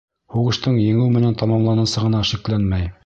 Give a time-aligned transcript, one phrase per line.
[0.35, 2.91] Һуғыштың еңеү менән тамамланасағына шикләнмәй.